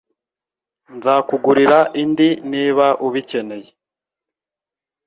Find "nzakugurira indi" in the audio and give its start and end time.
0.95-2.29